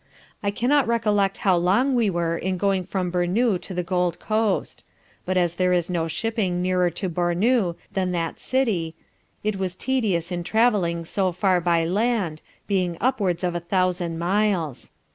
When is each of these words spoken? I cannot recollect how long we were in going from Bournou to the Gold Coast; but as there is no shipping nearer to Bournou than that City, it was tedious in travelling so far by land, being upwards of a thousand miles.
I 0.41 0.49
cannot 0.49 0.87
recollect 0.87 1.37
how 1.45 1.55
long 1.57 1.93
we 1.93 2.09
were 2.09 2.35
in 2.35 2.57
going 2.57 2.85
from 2.85 3.11
Bournou 3.11 3.61
to 3.61 3.71
the 3.75 3.83
Gold 3.83 4.19
Coast; 4.19 4.83
but 5.27 5.37
as 5.37 5.53
there 5.53 5.73
is 5.73 5.91
no 5.91 6.07
shipping 6.07 6.59
nearer 6.59 6.89
to 6.89 7.07
Bournou 7.07 7.75
than 7.93 8.09
that 8.11 8.39
City, 8.39 8.95
it 9.43 9.57
was 9.57 9.75
tedious 9.75 10.31
in 10.31 10.43
travelling 10.43 11.05
so 11.05 11.31
far 11.31 11.61
by 11.61 11.85
land, 11.85 12.41
being 12.65 12.97
upwards 12.99 13.43
of 13.43 13.53
a 13.53 13.59
thousand 13.59 14.17
miles. 14.17 14.89